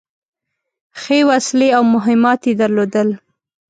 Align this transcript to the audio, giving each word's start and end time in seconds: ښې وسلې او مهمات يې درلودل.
ښې 1.01 1.19
وسلې 1.29 1.69
او 1.77 1.83
مهمات 1.95 2.41
يې 2.47 2.53
درلودل. 2.61 3.09